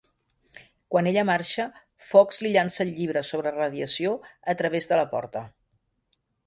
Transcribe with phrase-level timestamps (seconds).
[0.93, 1.65] Quan ella marxa,
[2.13, 4.19] Fox li llança el llibre sobre radiació
[4.55, 5.49] a través de la porta.